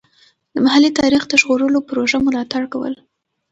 [0.53, 2.93] د محلي تاریخ د ژغورلو پروژو ملاتړ کول.